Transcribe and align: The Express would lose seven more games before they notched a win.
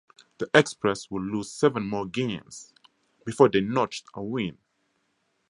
The 0.39 0.49
Express 0.55 1.11
would 1.11 1.21
lose 1.21 1.51
seven 1.51 1.87
more 1.87 2.07
games 2.07 2.73
before 3.23 3.49
they 3.49 3.61
notched 3.61 4.07
a 4.15 4.23
win. 4.23 4.57